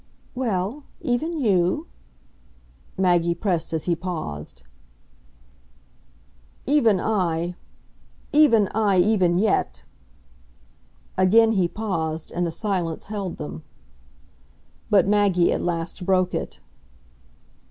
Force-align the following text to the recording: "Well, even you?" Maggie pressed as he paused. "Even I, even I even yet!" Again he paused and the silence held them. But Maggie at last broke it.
"Well, 0.33 0.85
even 1.01 1.39
you?" 1.39 1.85
Maggie 2.97 3.35
pressed 3.35 3.71
as 3.71 3.83
he 3.83 3.95
paused. 3.95 4.63
"Even 6.65 6.99
I, 6.99 7.53
even 8.31 8.67
I 8.73 8.97
even 8.97 9.37
yet!" 9.37 9.83
Again 11.19 11.51
he 11.51 11.67
paused 11.67 12.31
and 12.31 12.47
the 12.47 12.51
silence 12.51 13.05
held 13.13 13.37
them. 13.37 13.61
But 14.89 15.07
Maggie 15.07 15.51
at 15.53 15.61
last 15.61 16.03
broke 16.03 16.33
it. 16.33 16.61